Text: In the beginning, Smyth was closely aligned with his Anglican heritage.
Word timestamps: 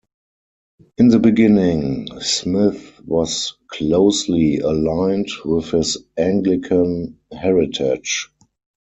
In 0.97 1.09
the 1.09 1.19
beginning, 1.19 2.07
Smyth 2.21 3.01
was 3.05 3.53
closely 3.67 4.57
aligned 4.57 5.29
with 5.45 5.69
his 5.69 5.95
Anglican 6.17 7.19
heritage. 7.31 8.27